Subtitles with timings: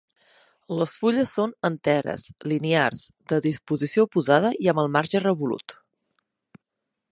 [0.77, 3.03] Les fulles són enteres, linears,
[3.33, 5.77] de disposició oposada i amb el marge revolut.